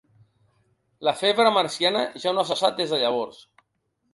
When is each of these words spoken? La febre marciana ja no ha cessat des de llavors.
La 1.09 1.13
febre 1.19 1.51
marciana 1.57 2.01
ja 2.25 2.33
no 2.35 2.45
ha 2.45 2.49
cessat 2.53 2.81
des 2.81 2.95
de 2.97 3.01
llavors. 3.05 3.45